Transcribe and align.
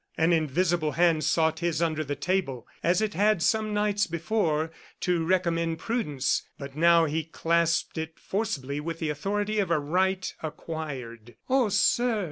An 0.17 0.33
invisible 0.33 0.93
hand 0.93 1.23
sought 1.23 1.59
his 1.59 1.79
under 1.79 2.03
the 2.03 2.15
table, 2.15 2.67
as 2.81 3.01
it 3.03 3.13
had 3.13 3.43
some 3.43 3.71
nights 3.71 4.07
before, 4.07 4.71
to 5.01 5.23
recommend 5.23 5.77
prudence; 5.77 6.41
but 6.57 6.75
now 6.75 7.05
he 7.05 7.23
clasped 7.23 7.99
it 7.99 8.17
forcibly 8.19 8.79
with 8.79 8.97
the 8.97 9.11
authority 9.11 9.59
of 9.59 9.69
a 9.69 9.77
right 9.77 10.33
acquired. 10.41 11.35
"Oh, 11.51 11.69
sir!" 11.69 12.19